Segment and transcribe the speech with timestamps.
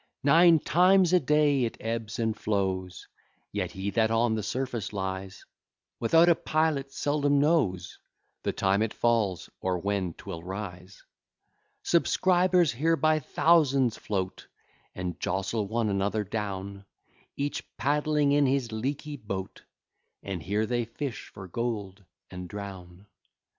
[0.23, 3.07] Nine times a day it ebbs and flows,
[3.51, 5.45] Yet he that on the surface lies,
[5.99, 7.99] Without a pilot seldom knows
[8.41, 11.03] The time it falls, or when 'twill rise.
[11.83, 14.47] Subscribers here by thousands float,
[14.95, 16.85] And jostle one another down;
[17.37, 19.61] Each paddling in his leaky boat,
[20.23, 23.05] And here they fish for gold, and drown.